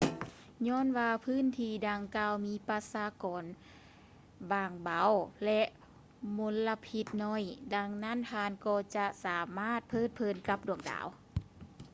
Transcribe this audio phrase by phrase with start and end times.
[0.67, 3.43] ຍ້ອນວ່າພື້ນທີ່ດັ່ງກ່າວມີປະຊາກອນ
[4.51, 5.11] ບາງເບົາ
[5.45, 5.61] ແລະ
[6.37, 7.43] ມົນລະພິດໜ້ອຍ
[7.75, 11.07] ດັ່ງນັ້ນທ່ານກໍຈະສາມາດເພີດເພີນກັບດວງດາວ